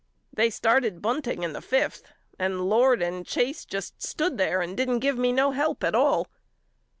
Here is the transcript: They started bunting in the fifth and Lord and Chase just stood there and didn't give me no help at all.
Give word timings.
They 0.33 0.49
started 0.49 0.99
bunting 0.99 1.43
in 1.43 1.53
the 1.53 1.61
fifth 1.61 2.11
and 2.39 2.67
Lord 2.67 3.03
and 3.03 3.23
Chase 3.23 3.65
just 3.65 4.01
stood 4.01 4.39
there 4.39 4.59
and 4.59 4.75
didn't 4.75 4.97
give 4.97 5.15
me 5.19 5.31
no 5.31 5.51
help 5.51 5.83
at 5.83 5.93
all. 5.93 6.27